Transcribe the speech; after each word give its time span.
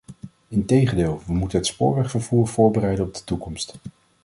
Integendeel, 0.47 1.21
we 1.25 1.33
moeten 1.33 1.57
het 1.57 1.67
spoorwegvervoer 1.67 2.47
voorbereiden 2.47 3.05
op 3.05 3.13
de 3.13 3.23
toekomst. 3.23 3.75